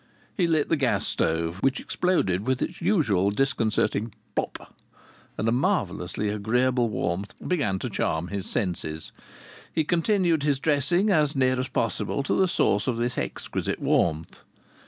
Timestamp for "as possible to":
11.59-12.33